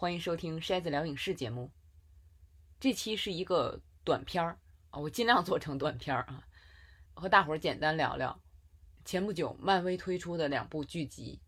[0.00, 1.72] 欢迎收听筛子聊影视节目。
[2.78, 4.56] 这期是一个短片儿
[4.90, 6.46] 啊，我尽量做成短片儿啊，
[7.14, 8.40] 和大伙儿简单聊聊
[9.04, 11.40] 前不久漫威推出的两部剧集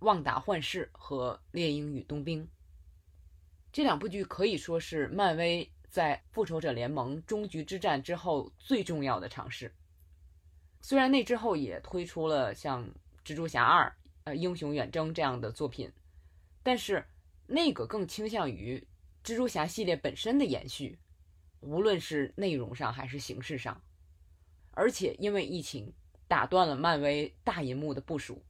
[0.06, 2.42] 《旺达幻视》和《猎鹰与冬兵》。
[3.70, 9.70] 这两部剧可以说是漫威在复仇者联盟终局之战之后最重要的尝试。
[10.80, 12.86] 虽然那之后也推出了像
[13.22, 13.86] 《蜘蛛侠二》、
[14.24, 15.92] 呃《英雄远征》这样的作品，
[16.62, 17.04] 但是。
[17.50, 18.86] 那个更倾向于
[19.24, 20.98] 蜘蛛侠系列本身的延续，
[21.60, 23.82] 无论是内容上还是形式上，
[24.72, 25.94] 而且因为疫情
[26.28, 28.44] 打断了漫威大银幕的部署。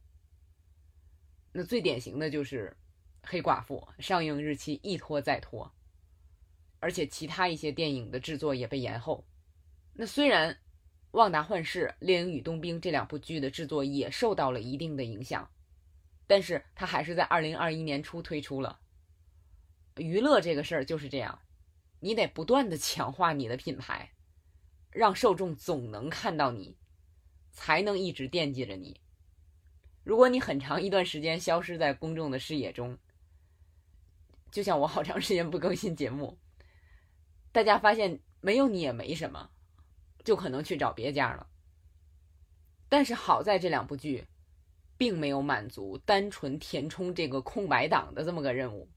[1.53, 2.75] 那最典型的就是
[3.23, 5.73] 黑寡妇上映日期一拖再拖，
[6.81, 9.25] 而且其他一些电影的制作也被延后。
[9.93, 10.53] 那虽然
[11.11, 15.49] 《旺达幻视》《猎鹰与冬兵》这两部剧的制作也受到了一定的影响，
[16.27, 18.77] 但是它还是在二零二一年初推出了。
[19.99, 21.39] 娱乐这个事儿就是这样，
[21.99, 24.11] 你得不断的强化你的品牌，
[24.91, 26.77] 让受众总能看到你，
[27.51, 28.99] 才能一直惦记着你。
[30.03, 32.97] 如果你很长一段时间消失在公众的视野中，
[34.49, 36.39] 就像我好长时间不更新节目，
[37.51, 39.51] 大家发现没有你也没什么，
[40.23, 41.47] 就可能去找别家了。
[42.87, 44.25] 但是好在这两部剧，
[44.97, 48.89] 并没有满足单纯填充这个空白档的这么个任务。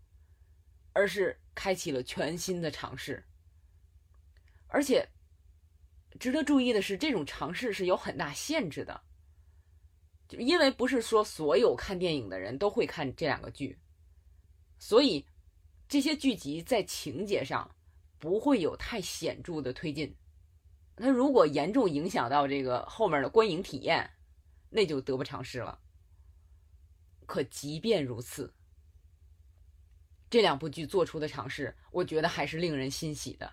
[0.93, 3.25] 而是开启了全新的尝试，
[4.67, 5.09] 而且
[6.21, 9.03] 值得注意的是，这种尝试是有很大限制的，
[10.29, 13.79] 就因为不是说所有看电影的人都会看这两个剧，
[14.79, 15.27] 所以
[15.89, 17.75] 这些剧集在情节上
[18.19, 20.15] 不会有太显著的推进。
[20.97, 24.11] 那如果严重影响到这个后面的观影体验，
[24.69, 25.81] 那就得不偿失了。
[27.27, 28.55] 可即便如此。
[30.33, 33.53] 这两部剧做出的尝试，我觉得还是令人欣喜的。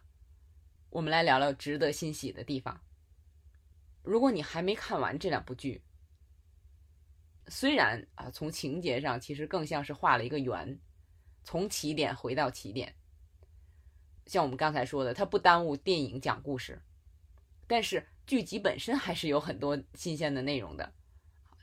[0.90, 2.80] 我们来聊聊值得欣喜的地方。
[4.02, 5.82] 如果你还没看完这两部剧，
[7.50, 10.80] 虽然啊，从情节上其实更像是画了一个圆，
[11.44, 12.96] 从起点回到起点。
[14.26, 16.82] 像我们刚才说的，它不耽误电影讲故事，
[17.68, 20.94] 但是剧集本身还是有很多新鲜的内容的。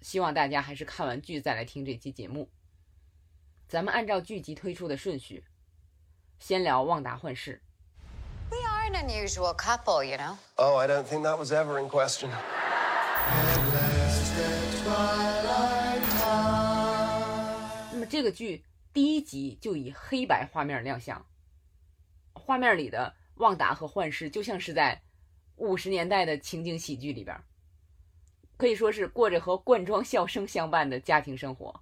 [0.03, 2.51] 希望大家还是看完剧再来听这期节目。
[3.69, 5.43] 咱们按照剧集推出的顺序，
[6.39, 7.61] 先聊《旺达幻视》。
[8.55, 10.37] We are an unusual couple, you know.
[10.55, 12.31] Oh, I don't think that was ever in question.
[17.91, 18.63] 那么这个剧
[18.93, 21.27] 第一集就以黑白画面亮相，
[22.35, 25.03] 画面里的旺达和幻视就像是在
[25.57, 27.37] 五十年代的情景喜剧里边，
[28.57, 31.81] 可以说是过着和罐装笑声相伴的家庭生活。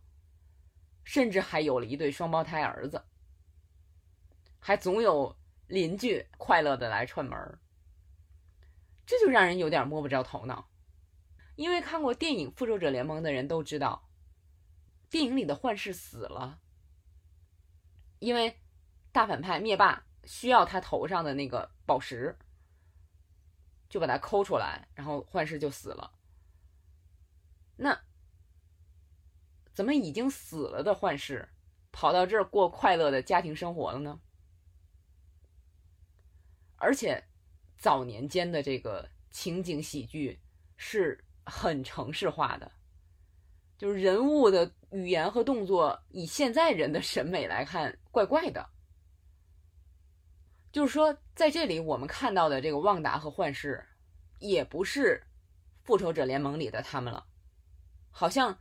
[1.04, 3.04] 甚至还有了一对双胞胎儿子，
[4.58, 7.58] 还总有邻居快乐的来串门
[9.06, 10.70] 这就让人有点摸不着头脑。
[11.56, 14.08] 因为看过电影《复仇者联盟》的人都知道，
[15.10, 16.58] 电影里的幻视死了，
[18.18, 18.58] 因为
[19.12, 22.36] 大反派灭霸需要他头上的那个宝石，
[23.88, 26.10] 就把它抠出来，然后幻视就死了。
[27.76, 28.00] 那。
[29.74, 31.46] 怎么已经死了的幻视，
[31.90, 34.20] 跑到这儿过快乐的家庭生活了呢？
[36.76, 37.22] 而且，
[37.76, 40.38] 早年间的这个情景喜剧
[40.76, 42.70] 是很城市化的，
[43.76, 48.64] 就是人物的语言和动作，以现在人的审美来看，怪怪的。
[50.70, 53.84] 就是说，在这里我们看到的这个旺达和幻视，
[54.38, 55.20] 也不是
[55.82, 57.26] 复仇者联盟里的他们了，
[58.12, 58.56] 好像。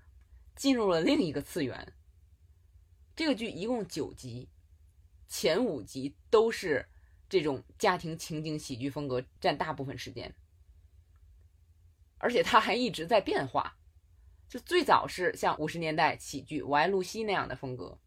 [0.56, 1.94] 进入了另一个次元。
[3.16, 4.50] 这个剧一共九集，
[5.28, 6.88] 前五集都是
[7.30, 10.34] 这种家庭情景喜剧风格占大部分时间，
[12.18, 13.77] 而且它还一直在变化。
[14.50, 18.00] 就最早是像五十年代喜剧《我爱露西》那样的风格，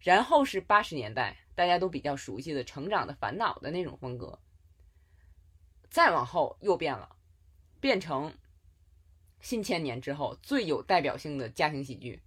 [0.00, 4.38] 然后是八十年代大家都比较熟悉的《成长的烦恼》的那种风格，
[5.88, 7.16] 再往后又变了，
[7.80, 8.34] 变成。
[9.40, 12.22] 新千年之后最有代表性的家庭喜剧，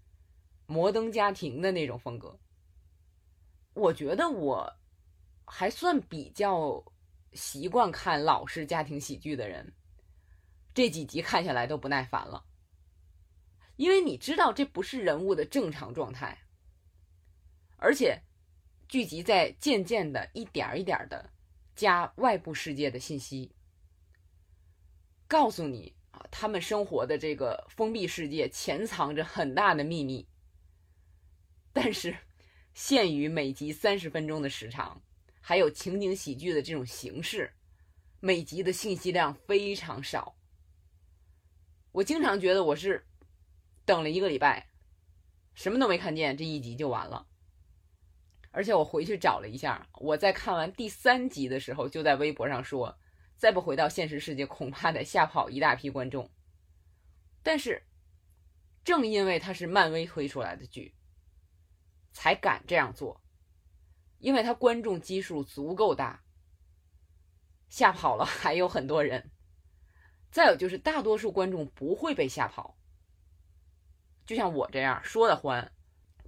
[0.65, 2.39] 摩登家庭的那种风格，
[3.73, 4.73] 我觉得我
[5.45, 6.83] 还算比较
[7.33, 9.73] 习惯看老式家庭喜剧的人，
[10.73, 12.43] 这几集看下来都不耐烦了，
[13.75, 16.39] 因为你知道这不是人物的正常状态，
[17.77, 18.21] 而且
[18.87, 21.29] 剧集在渐渐的一点一点的
[21.75, 23.51] 加外部世界的信息，
[25.27, 25.93] 告诉你。
[26.13, 30.27] 啊，他们生活的这个封闭世界潜藏着很大的秘密，
[31.73, 32.15] 但是
[32.73, 35.01] 限于每集三十分钟的时长，
[35.41, 37.51] 还有情景喜剧的这种形式，
[38.19, 40.35] 每集的信息量非常少。
[41.91, 43.05] 我经常觉得我是
[43.85, 44.69] 等了一个礼拜，
[45.55, 47.27] 什么都没看见，这一集就完了。
[48.51, 52.95] 而且我回去找了一下，我在看完第三集的时候，就在微博上说，
[53.43, 56.31] 再不回到现实世界，恐怕得吓跑一大批观众。
[57.41, 57.83] 但是，
[58.85, 60.95] 正因为它是漫威推出来的剧，
[62.13, 63.21] 才敢这样做，
[64.19, 66.23] 因为它观众基数足够大，
[67.67, 69.29] 吓跑了还有很多人。
[70.31, 72.77] 再有就是大多数观众不会被吓跑，
[74.25, 75.69] 就像我这样说的欢。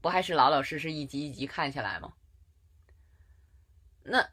[0.02, 2.14] 不还是老老实实一集一集看下来吗？
[4.04, 4.30] 那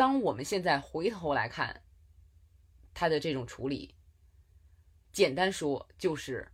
[0.00, 1.82] 当我们现在回头来看
[2.94, 3.94] 他的这种处理，
[5.12, 6.50] 简单说就是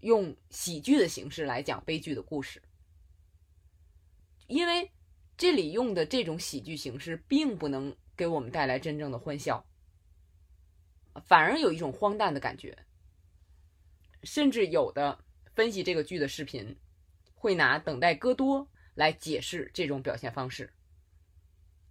[0.00, 2.62] 用喜剧的形式来讲悲剧的故事，
[4.48, 4.92] 因为
[5.38, 9.64] 这里用的这种喜剧形式并不能给我们带来真正的欢笑，
[11.24, 12.76] 反而有一种荒诞的感觉，
[14.24, 15.24] 甚至有的
[15.54, 16.78] 分析这个剧的视频。
[17.34, 20.70] 会拿等待戈多来解释这种表现方式，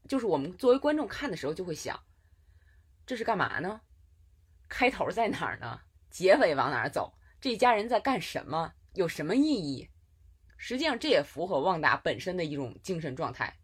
[0.10, 2.04] 就是我们作为观众看的时候就会想，
[3.06, 3.82] 这是干嘛呢？
[4.68, 5.82] 开头在哪儿呢？
[6.10, 7.14] 结尾往哪儿走？
[7.40, 8.74] 这一家人在干什么？
[8.94, 9.88] 有什么意义？
[10.58, 13.60] 实际上，这也符合旺达本身的一种精神状态，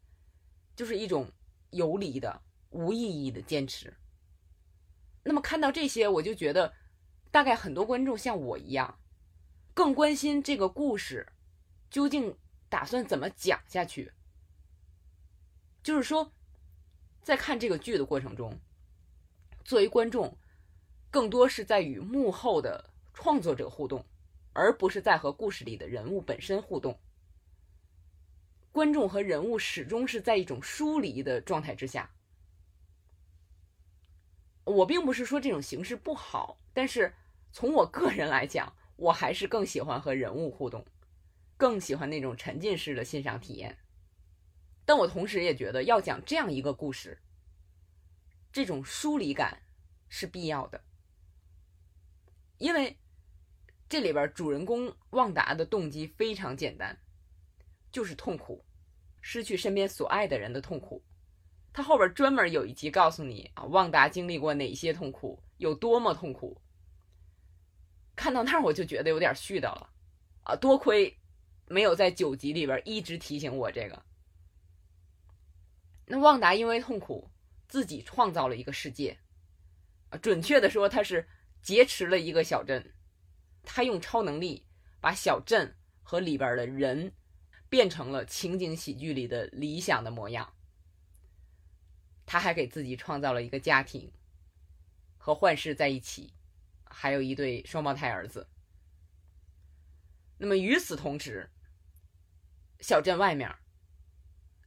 [0.75, 1.31] 就是一种
[1.71, 3.97] 游离的、无意义的坚持。
[5.24, 6.75] 那么看到这些，我就觉得，
[7.31, 9.00] 大概很多观众像我一样，
[9.74, 11.27] 更关心这个故事。
[11.89, 12.38] 究竟
[12.69, 14.12] 打算怎么讲下去？
[15.81, 16.33] 就是说，
[17.25, 18.56] 在看这个剧的过程中，
[19.63, 20.38] 作为观众，
[21.10, 24.06] 更多是在与幕后的创作者互动，
[24.54, 27.00] 而不是在和故事里的人物本身互动。
[28.72, 32.12] 观众和人物始终是在一种疏离的状态之下。
[34.63, 37.12] 我并不是说这种形式不好，但是
[37.51, 40.86] 从我个人来讲，我还是更喜欢和人物互动。
[41.57, 43.75] 更喜欢那种沉浸式的欣赏体验，
[44.86, 47.20] 但我同时也觉得要讲这样一个故事，
[48.52, 49.64] 这种疏离感
[50.08, 50.84] 是必要的，
[52.58, 52.98] 因为
[53.90, 56.98] 这里边主人公旺达的动机非常简单，
[57.92, 58.64] 就是痛苦，
[59.22, 61.04] 失去身边所爱的人的痛苦。
[61.74, 66.62] 他后边专门有一集告诉你啊，旺达经历过哪些痛苦，有多么痛苦。
[68.16, 69.90] 看到那儿我就觉得有点絮叨了
[70.44, 71.18] 啊，多亏。
[71.68, 74.06] 没有在九集里边一直提醒我这个。
[76.06, 77.31] 那旺达因为痛苦，
[77.68, 79.18] 自己创造了一个世界，
[80.10, 81.28] 啊，准确的说，他是
[81.62, 82.94] 劫持了一个小镇，
[83.63, 84.66] 他用超能力
[85.02, 87.12] 把小镇和里边的人
[87.69, 90.54] 变成了情景喜剧里的理想的模样。
[92.28, 94.12] 他还给自己创造了一个家庭，
[95.18, 96.34] 和幻视在一起，
[96.84, 98.48] 还有一对双胞胎儿子。
[100.38, 101.50] 那么与此同时，
[102.80, 103.56] 小镇外面，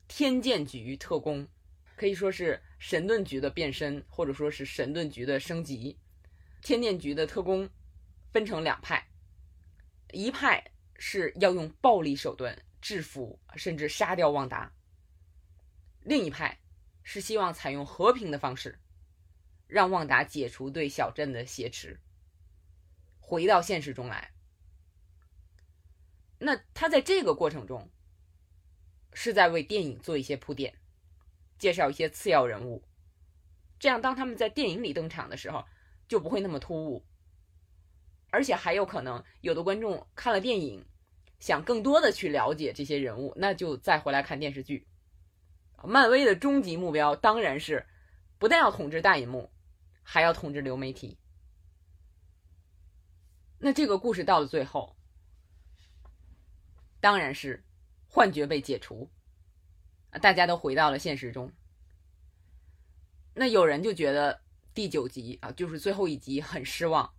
[0.08, 1.46] 天剑局特工
[1.94, 5.98] 可以说是神盾局的变身，或者说是神盾局的升级。
[6.62, 7.68] 天剑局的特工
[8.32, 9.06] 分成两派，
[10.12, 14.72] 一派是要用暴力手段制服甚至杀掉旺达，
[16.00, 16.58] 另一派
[17.02, 18.78] 是希望采用和平的方式，
[19.66, 22.00] 让旺达解除对小镇的挟持，
[23.20, 24.32] 回到现实中来。
[26.38, 27.88] 那他在这个过程中。
[29.12, 30.74] 是在为电影做一些铺垫，
[31.58, 32.82] 介绍一些次要人物，
[33.78, 35.64] 这样当他们在电影里登场的时候
[36.06, 37.04] 就不会那么突兀，
[38.30, 40.84] 而且还有可能有的观众看了电影，
[41.40, 44.86] 想更多的去了解这些人物，那就再回来看电视剧。
[45.82, 47.86] 漫威的终极目标当然是
[48.38, 49.50] 不但要统治大银幕，
[50.02, 51.18] 还要统治流媒体。
[53.58, 54.96] 那这个故事到了最后，
[57.00, 57.64] 当然是。
[58.10, 59.08] 幻觉被解除，
[60.20, 61.52] 大家都回到了现实中。
[63.34, 64.40] 那有人就觉得
[64.74, 67.14] 第九集啊，就是最后一集很失望，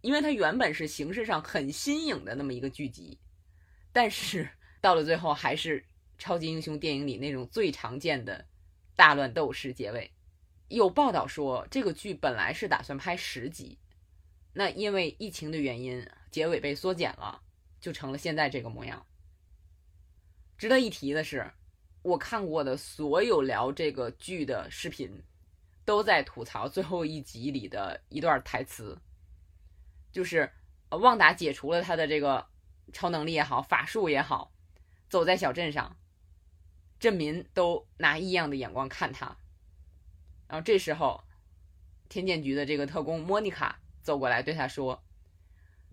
[0.00, 3.20] 因为它原本是形式上很新颖的那么一个剧集，
[3.92, 4.48] 但是
[4.80, 5.84] 到了最后还是
[6.18, 8.46] 超级英雄电影里那种最常见的
[8.96, 10.10] 大乱斗式结尾。
[10.68, 13.78] 有报道说，这个剧本来是打算拍十集，
[14.54, 17.42] 那因为疫情的原因，结尾被缩减了，
[17.80, 19.04] 就成了现在这个模样。
[20.60, 21.50] 值得一提的是，
[22.02, 25.10] 我看过的所有聊这个剧的视频，
[25.86, 29.00] 都在吐槽最后一集里的一段台词，
[30.12, 30.52] 就是
[30.90, 32.46] 旺达解除了他的这个
[32.92, 34.52] 超能力也好，法术也好，
[35.08, 35.96] 走在小镇上，
[36.98, 39.34] 镇民都拿异样的眼光看他。
[40.46, 41.24] 然后这时候，
[42.10, 45.02] 天剑局的这个特工莫妮卡走过来对他说：“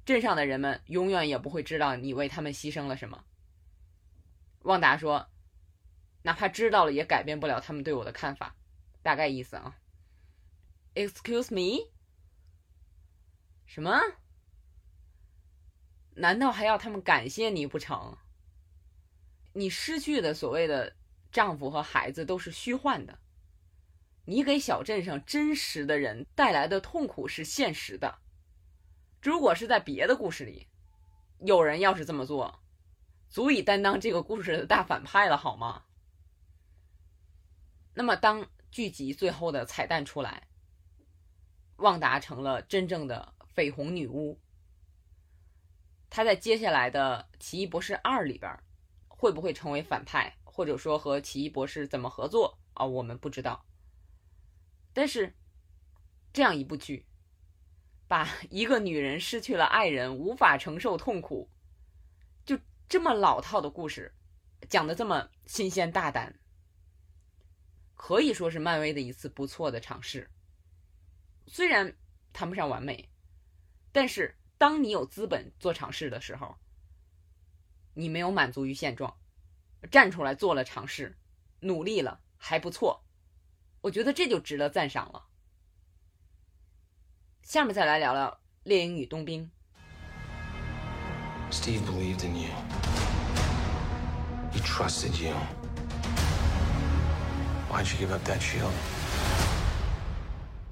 [0.06, 3.24] 镇上的人们永远也不会知道你为他们牺牲了什么。”
[4.68, 5.30] 旺达说
[6.24, 8.54] ：“哪怕知道了，也改变不了他们对我的看法。”
[9.02, 9.78] 大概意思啊。
[10.94, 11.90] Excuse me？
[13.66, 13.98] 什么？
[16.16, 18.18] 难道还要他们感谢你不成？
[19.54, 20.96] 你失去的所谓的
[21.32, 23.20] 丈夫和孩子都是虚幻的，
[24.26, 28.20] 你给小镇上真实的人带来的痛苦是现实的。
[29.22, 30.68] 如果是在别的故事里，
[31.40, 32.62] 有人要是这么做，
[33.30, 35.84] 足以担当这个故事的大反派了，好吗？
[37.94, 40.48] 那么，当剧集最后的彩蛋出来，
[41.78, 44.40] 旺达成了真正的绯红女巫。
[46.10, 48.58] 她在接下来的《奇异博士二》里边，
[49.08, 52.86] 会不会成为反派，或者说和奇异博士怎么合作啊？
[52.86, 53.66] 我们不知道。
[54.94, 55.36] 但是，
[56.32, 57.06] 这样一部剧，
[58.08, 61.50] 把一个女人失去了爱人，无法承受痛苦，
[62.90, 64.14] 这么老套的故事，
[64.70, 66.40] 讲的这么新鲜大胆，
[67.96, 70.30] 可以说是漫威的一次不错的尝试。
[71.46, 71.96] 虽然
[72.34, 73.10] 谈不上完美，
[73.92, 74.36] 但是。
[74.60, 76.58] 当你有资本做尝试的时候，
[77.94, 79.16] 你没有满足于现状，
[79.92, 81.16] 站出来做了尝试，
[81.60, 83.06] 努力了还不错，
[83.82, 85.28] 我觉得这就值得赞赏了。
[87.44, 88.32] 下面再来聊聊
[88.64, 89.46] 《猎鹰与冬兵》。
[91.50, 92.50] Steve believed in you.
[94.52, 95.34] He trusted you.
[97.70, 98.72] Why'd you give up that shield?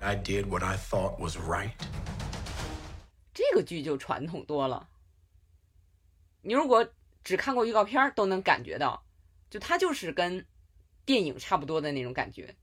[0.01, 1.71] I did what I thought was right.
[3.33, 4.87] 这个剧就传统多了。
[6.41, 6.87] 你如果
[7.23, 9.03] 只看过预告片都能感觉到，
[9.49, 10.45] 就它就是跟
[11.05, 12.55] 电影差不多的那种感觉。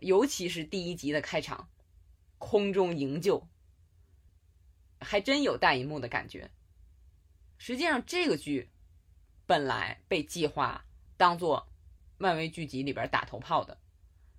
[0.00, 1.68] 尤其是第一集的开场，
[2.38, 3.46] 空中营救，
[5.00, 6.50] 还真有大银幕的感觉。
[7.58, 8.70] 实际上，这个剧
[9.46, 10.84] 本来被计划
[11.16, 11.66] 当做
[12.18, 13.76] 漫威剧集里边打头炮的，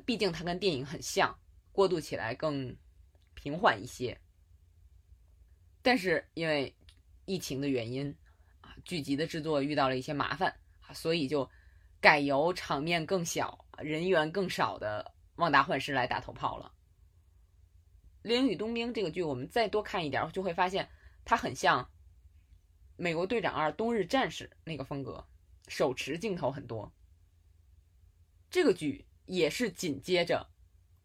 [0.05, 1.37] 毕竟它跟电影很像，
[1.71, 2.75] 过渡起来更
[3.33, 4.19] 平缓一些。
[5.81, 6.75] 但是因为
[7.25, 8.13] 疫情的原因
[8.61, 11.49] 啊，剧集的制作遇到了一些麻烦啊，所以就
[11.99, 15.03] 改由场面更小、人员更少的
[15.41, 16.71] 《旺达幻视》来打头炮了。
[18.27, 20.87] 《猎鹰与冬兵》这个剧，我们再多看一点，就会发现
[21.23, 21.83] 它很像
[22.97, 25.25] 《美国队长二：冬日战士》那个风格，
[25.69, 26.91] 手持镜头很多。
[28.49, 30.49] 这个剧也是紧接着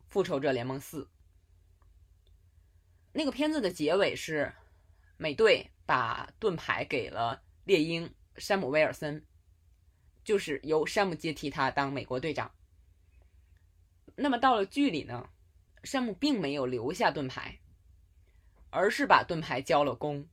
[0.13, 1.05] 《复仇者联盟四》
[3.13, 4.53] 那个片子的结尾是。
[5.19, 9.25] 美队把盾牌给了猎鹰山姆威尔森，
[10.25, 12.51] 就是由山姆接替他当美国队长。
[14.17, 15.31] 那么到了剧里呢，
[15.85, 17.61] 山姆并没有留下盾牌，
[18.71, 20.27] 而是把盾牌交了弓，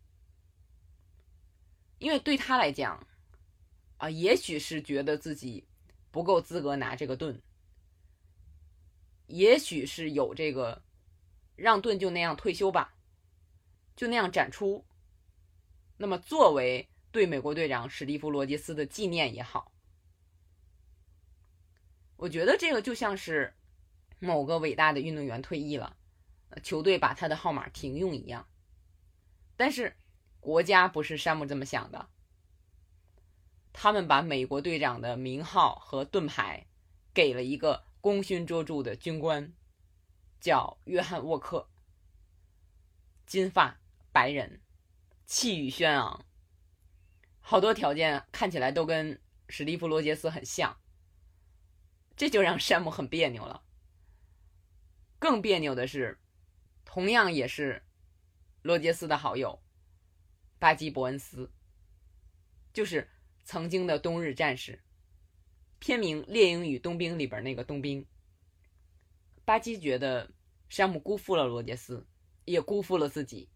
[2.00, 3.08] 因为对他来讲，
[3.98, 5.68] 啊，也许是觉得自己
[6.12, 7.40] 不够资格拿这个盾，
[9.28, 10.82] 也许是有这个
[11.56, 12.96] 让盾就那样退休吧。
[13.96, 14.86] 就那样展出，
[15.98, 19.74] 那么作为对美国队长史蒂夫·罗杰斯的纪念也好，
[22.16, 23.54] 我觉得这个就像是
[24.20, 25.98] 某个伟大的运动员退役了，
[26.64, 28.48] 球队把他的号码停用一样。
[29.58, 29.94] 但是
[30.50, 32.10] 国家不是山姆这么想的，
[33.72, 36.66] 他们把美国队长的名号和盾牌
[37.14, 39.54] 给了一个功勋卓著的军官，
[40.40, 41.70] 叫约翰·沃克，
[43.28, 43.78] 金发。
[44.12, 44.60] 白人，
[45.28, 46.26] 气宇轩昂，
[47.42, 50.76] 好多条件看起来都跟史蒂夫·罗杰斯很像，
[52.18, 53.62] 这就让山姆很别扭了。
[55.20, 56.18] 更别扭的是，
[56.84, 57.84] 同样也是
[58.64, 59.62] 罗杰斯的好友
[60.60, 61.50] 巴基·伯恩斯，
[62.74, 63.10] 就是
[63.44, 64.84] 曾经的冬日战士，
[65.80, 68.06] 片名《猎鹰与冬兵》里边那个冬兵。
[69.46, 70.30] 巴基觉得
[70.68, 72.06] 山姆辜负了罗杰斯，
[72.46, 73.50] 也辜负了自己。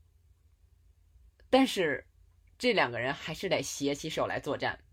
[1.49, 2.07] 但是，
[2.57, 4.83] 这两个人还是得携起手来作战，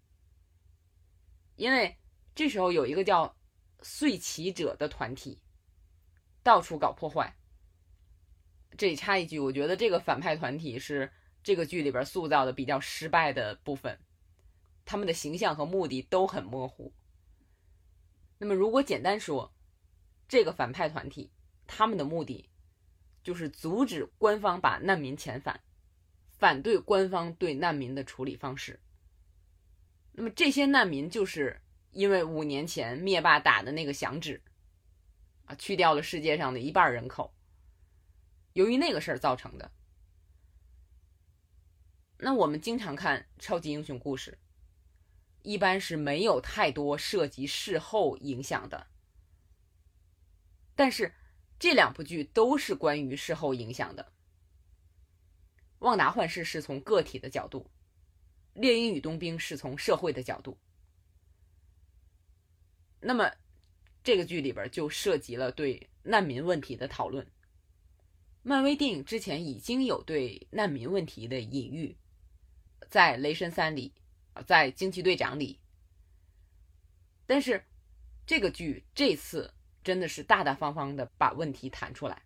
[1.54, 1.96] 因为
[2.34, 3.34] 这时候有一个叫
[3.82, 5.40] “碎骑者”的团体，
[6.42, 7.34] 到处搞破坏。
[8.76, 11.10] 这里插一句，我觉得这个反派团体是
[11.42, 13.98] 这个剧里边塑造的比较失败的部分，
[14.84, 16.92] 他们的形象和目的都很模糊。
[18.38, 19.52] 那么，如果简单说，
[20.28, 21.30] 这个反派团体
[21.66, 22.48] 他们的目的
[23.22, 25.60] 就是阻止官方把难民遣返。
[26.38, 28.80] 反对官方对难民的处理方式。
[30.12, 34.42] 那么这些难民就是因为五年前灭霸打的那个响指
[35.44, 37.34] 啊，去掉了世界上的一半人口，
[38.54, 39.70] 由于那个事儿造成的。
[42.22, 44.38] 那我们经常看超级英雄故事，
[45.42, 48.88] 一般是没有太多涉及事后影响的。
[50.76, 51.14] 但是
[51.58, 54.04] 这两部剧都是关于事后影响的。
[55.78, 57.70] 《旺达幻视》是从个体的角度，
[58.60, 60.58] 《猎鹰与冬兵》是从社会的角度。
[63.00, 63.32] 那么
[64.04, 67.26] 这个剧里边就涉及了对难民问题的讨论。
[68.42, 71.96] 漫威电影之前已经有对难民问题的隐喻。
[72.90, 73.92] 在雷神三里，
[74.44, 75.60] 在惊奇队长里，
[77.24, 77.64] 但是
[78.26, 79.54] 这个剧这次
[79.84, 82.24] 真的是大大方方的把问题谈出来，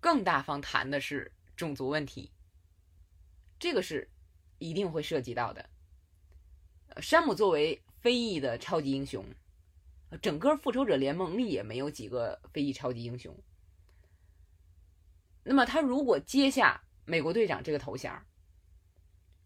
[0.00, 2.32] 更大方谈的是种族问题，
[3.60, 4.10] 这个是
[4.58, 5.70] 一定会涉及到的。
[7.00, 9.24] 山姆作为非裔的超级英雄，
[10.20, 13.32] 整个复仇者联盟里也没有几个非裔超级英雄，
[15.44, 16.82] 那么他如果接下。
[17.12, 18.24] 美国队长这个头衔儿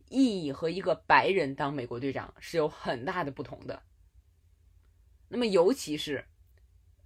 [0.08, 3.82] 意义和一个白人当美国队长是有很大的不同的。
[5.26, 6.24] 那么，尤其是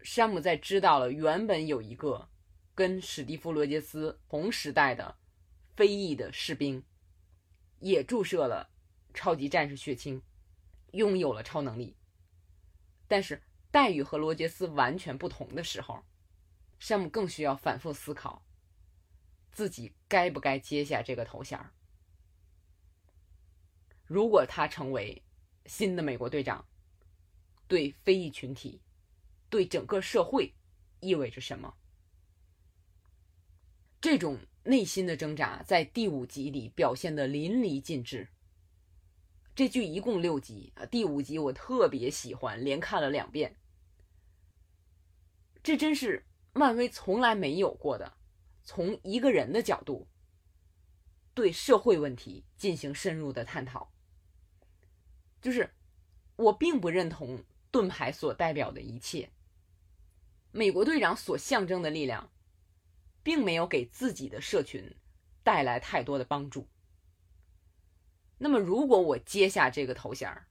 [0.02, 2.28] 山姆在知道了原本有一个
[2.74, 5.16] 跟史蒂夫·罗杰斯同时代的
[5.76, 6.84] 非裔的士兵，
[7.78, 8.68] 也注射了
[9.14, 10.20] 超级战士血清，
[10.92, 11.96] 拥有了超能力，
[13.08, 16.04] 但是待遇和罗杰斯完全不同的时候，
[16.78, 18.44] 山姆更需要反复思考。
[19.52, 21.58] 自己该不该接下这个头衔？
[24.06, 25.22] 如果他成为
[25.66, 26.66] 新的美国队长，
[27.68, 28.80] 对非裔群体、
[29.48, 30.52] 对整个社会
[31.00, 31.74] 意味着什么？
[34.00, 38.28] 这种内心的挣扎在第五集里表现的淋漓尽致。
[39.54, 43.56] 这剧一共六集啊，第五集我特别喜欢，连看了两遍。
[45.62, 48.16] 这真是漫威从来没有过的。
[48.72, 50.06] 从一个人的角度，
[51.34, 53.92] 对社会问题进行深入的探讨。
[55.42, 55.74] 就是
[56.36, 59.32] 我并不认同盾牌所代表的一切。
[60.52, 62.30] 美国队长所象征的力量，
[63.24, 64.94] 并没有给自己的社群
[65.42, 66.68] 带来太多的帮助。
[68.38, 70.46] 那么，如果我接下这个头衔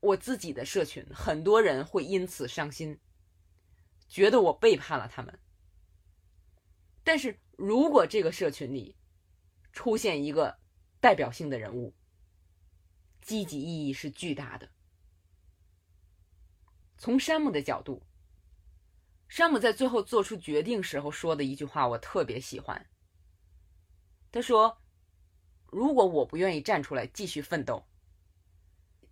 [0.00, 2.98] 我自己的社群很多人会因此伤心，
[4.08, 5.38] 觉得我背叛了他们。
[7.08, 8.94] 但是如果这个社群里
[9.72, 10.58] 出现一个
[11.00, 11.94] 代表性的人物，
[13.22, 14.68] 积极意义是巨大的。
[16.98, 18.02] 从山姆的角度，
[19.26, 22.86] 山姆在最后做出决定时候说的一句话，我特别喜欢。
[24.30, 24.82] 他说
[25.72, 27.88] ：“如果我不愿意站出来继续奋斗，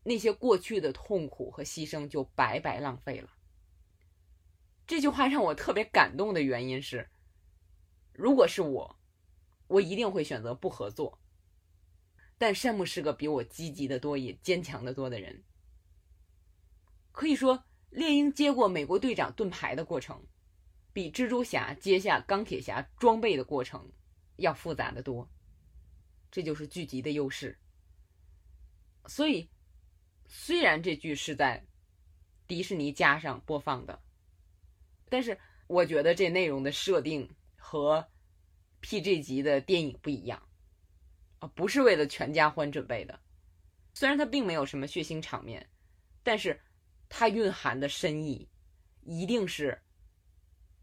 [0.02, 3.30] 那些过去的痛苦和牺牲就白白浪费了。”
[4.86, 7.08] 这句话让我特别感动的原因是。
[8.16, 8.98] 如果是我，
[9.66, 11.18] 我一定会选择不合作。
[12.38, 15.42] 但山姆是个比我积极的多、也坚强的多的人。
[17.12, 20.22] 可以说，猎鹰接过美国队长盾牌的过程，
[20.92, 23.90] 比蜘蛛侠接下钢铁侠装备的过程
[24.36, 25.28] 要复杂的多。
[26.30, 27.58] 这就是剧集的优势。
[29.06, 29.48] 所以，
[30.26, 31.66] 虽然这剧是在
[32.46, 34.02] 迪士尼加上播放的，
[35.08, 37.30] 但是我觉得这内容的设定。
[37.68, 38.06] 和
[38.80, 40.40] PG 级的电影不一样
[41.40, 43.18] 啊，不是为了全家欢准备的。
[43.92, 45.68] 虽然它并没有什么血腥场面，
[46.22, 46.60] 但是
[47.08, 48.48] 它蕴含的深意
[49.02, 49.82] 一定是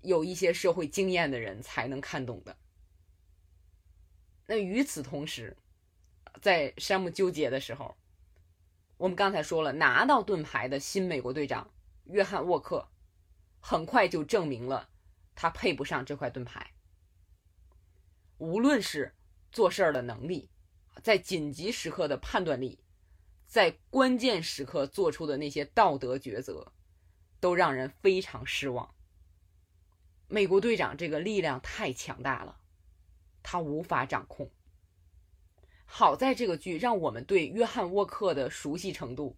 [0.01, 2.57] 有一些社会经验的人才能看懂的。
[4.45, 5.55] 那与此同时，
[6.41, 7.95] 在山姆纠结的时候，
[8.97, 11.73] 我们刚才说了，拿到盾牌的新美国队长
[12.07, 12.89] 约翰沃克，
[13.61, 14.89] 很快就证明了
[15.35, 16.71] 他配不上这块盾牌。
[18.37, 19.13] 无论是
[19.51, 20.49] 做事儿的能力，
[21.01, 22.79] 在紧急时刻的判断力，
[23.45, 26.73] 在关键时刻做出的那些道德抉择，
[27.39, 28.93] 都让人非常失望。
[30.27, 32.57] 美国队长这个力量太强大了，
[33.43, 34.49] 他无法掌控。
[35.85, 39.37] 好在这个剧让我们对约翰沃克的熟悉程度，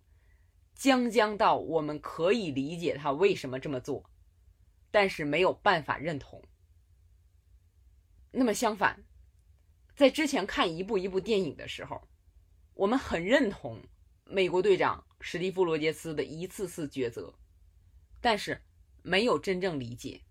[0.73, 4.09] 将将到我们可以理解他为什么这么做，
[4.95, 6.41] 但是没有办法认同。
[8.31, 9.03] 那么相反，
[9.93, 12.07] 在之前看一部一部电影的时候，
[12.75, 13.83] 我们很认同
[14.23, 17.37] 美国队长史蒂夫·罗杰斯的一次次抉择，
[18.21, 18.61] 但是
[19.01, 20.21] 没有真正理解，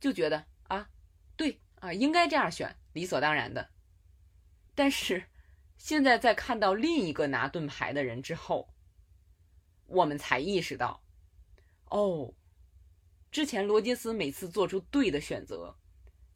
[0.00, 0.88] 就觉得啊，
[1.36, 3.68] 对啊，应该这样选，理所当然的。
[4.74, 5.24] 但是
[5.76, 8.74] 现在在看到另一个拿盾牌的人之后，
[9.84, 11.04] 我们才意识到，
[11.90, 12.32] 哦，
[13.34, 15.76] 之前罗杰斯每次做出对的选择，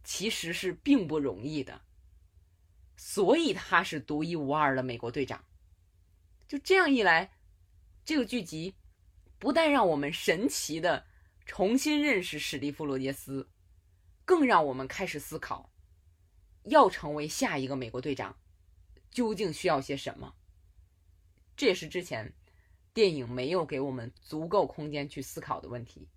[0.03, 1.83] 其实是并不容易的，
[2.97, 5.45] 所以他是独一无二的美国队长。
[6.49, 7.31] 就这样一来，
[8.05, 8.75] 这个剧集
[9.39, 11.07] 不但让我们神奇的
[11.47, 13.49] 重新认识史蒂夫·罗杰斯，
[14.25, 15.71] 更让我们开始思考，
[16.65, 18.37] 要成为下一个美国队长，
[19.09, 20.35] 究竟需要些什么。
[21.57, 22.35] 这也是之前。
[22.93, 26.09] 电影没有给我们足够空间去思考的问题。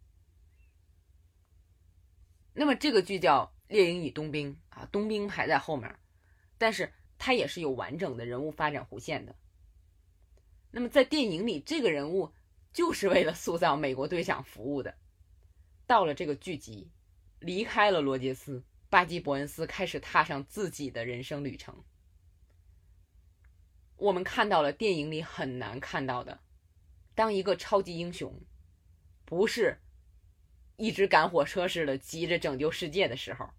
[2.54, 5.96] 那么这个剧叫《猎鹰与冬兵》啊，冬兵排在后面，
[6.58, 9.36] 但是它也是有完整的人物发展弧线的。
[10.72, 12.32] 那么在电影里，这个人物
[12.74, 14.96] 就是为了塑造美国队长服务的。
[15.86, 16.90] 到了这个剧集，
[17.40, 21.84] 离开了罗杰斯，巴基伯恩斯开始踏上自己的人生旅程。
[23.98, 26.40] 我们看到了电影里很难看到的。
[27.14, 28.42] 当一个超级英雄，
[29.26, 29.80] 不是
[30.77, 33.49] 一直赶火车似的急着拯救世界的时候，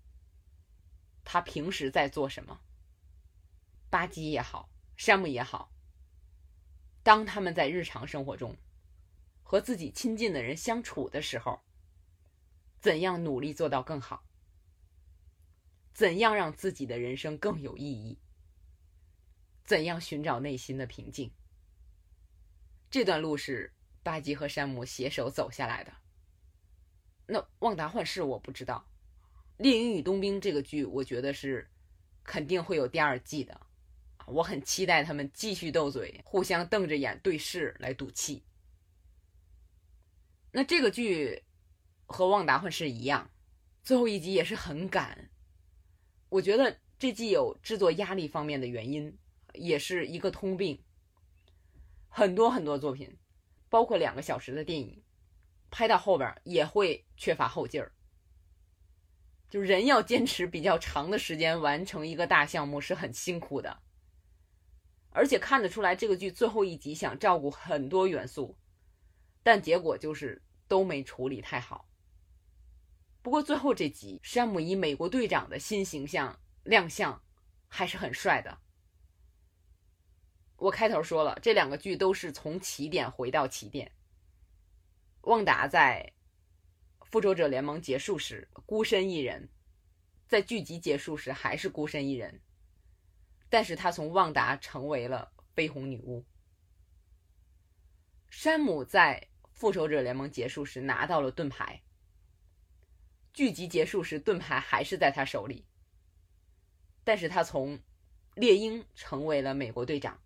[1.24, 2.60] 他平时在做什么？
[3.88, 5.72] 巴基也好，山姆也好，
[7.02, 8.56] 当他们在日常生活中
[9.42, 11.60] 和自己亲近的人相处的时候，
[12.80, 14.24] 怎样努力做到更好？
[15.92, 18.18] 怎样让自己的人生更有意义？
[19.62, 21.30] 怎样寻找内心的平静？
[22.90, 23.72] 这段路是
[24.02, 26.01] 巴基和山姆携手走下来的。
[27.32, 28.86] 那旺达幻视我不知道，
[29.62, 31.66] 《猎鹰与冬兵》这个剧我觉得是
[32.22, 33.58] 肯定会有第二季的，
[34.26, 38.42] 我很期待他们继续斗嘴，互相瞪着眼对视来赌气。
[40.50, 41.42] 那这个剧
[42.04, 43.30] 和旺达幻视一样，
[43.82, 45.30] 最后一集也是很赶。
[46.28, 49.16] 我觉得这既有制作压力方面的原因，
[49.54, 50.84] 也是一个通病。
[52.10, 53.16] 很多很多作品，
[53.70, 55.01] 包括两个小时的电影，
[55.72, 57.90] 拍到后边也会缺乏后劲儿。
[59.50, 63.82] 就人要坚持比较长的时间完成一个大项目是很辛苦的，
[65.10, 68.56] 而且看得出来这个剧最后一集想照顾很多元素，
[69.42, 71.88] 但结果就是都没处理太好。
[73.20, 77.22] 不过最后这集，山姆以美国队长的新形象亮相，
[77.68, 78.58] 还是很帅的。
[80.56, 83.90] 我开头说了，这两个剧都是从起点回到起点。
[85.22, 86.12] 旺达在
[87.00, 89.48] 复仇者联盟结束时孤身一人，
[90.26, 92.40] 在剧集结束时还是孤身一人，
[93.48, 96.24] 但是他从旺达成为了绯红女巫。
[98.30, 101.82] 山姆在复仇者联盟结束时拿到了盾牌，
[103.32, 105.66] 剧集结束时盾牌还是在他手里，
[107.04, 107.78] 但是他从
[108.34, 110.18] 猎鹰成为了美国队长。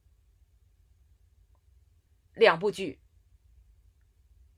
[2.35, 3.01] 两部剧，《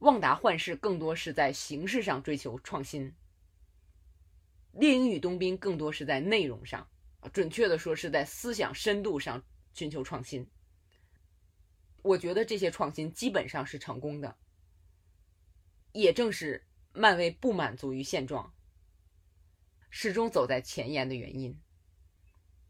[0.01, 3.11] 旺达幻视》更多是在形式上追求创新，
[4.73, 6.89] 《猎鹰与冬兵》更多是在内容上，
[7.33, 10.47] 准确的说是在思想深度上寻求创新。
[12.03, 14.37] 我觉得这些创新基本上是成功的，
[15.93, 18.55] 也正是漫威不满足于现状，
[19.91, 21.61] 始终走在前沿的原因。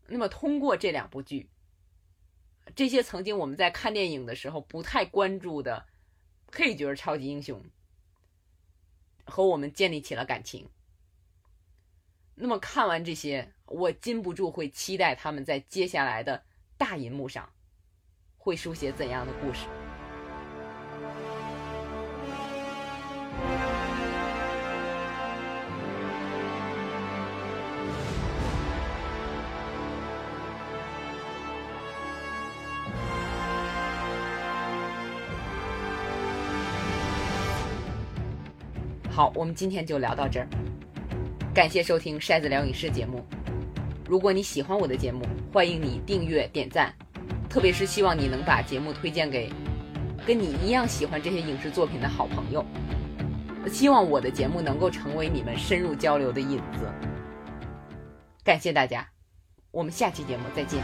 [0.07, 1.51] 那么，通过这两部剧。
[2.75, 5.88] 这些曾经我们在看电影的时候不太关注的
[6.51, 7.63] 配角超级英雄，
[9.25, 10.69] 和我们建立起了感情。
[12.35, 16.45] 那么看完这些，我禁不住会期待他们在接下来的
[16.77, 17.53] 大银幕上
[18.37, 19.67] 会书写怎样的故事。
[39.19, 40.47] 好，我们今天就聊到这儿。
[41.53, 43.27] 感谢收听筛子聊影视节目。
[44.09, 46.95] 如果你喜欢我的节目，欢迎你订阅点赞，
[47.51, 49.51] 特别是希望你能把节目推荐给
[50.25, 52.65] 跟你一样喜欢这些影视作品的好朋友。
[53.67, 56.89] 希望我的节目能够成为你们深入交流的引子。
[58.45, 59.05] 感谢大家，
[59.73, 60.81] 我们下期节目再见。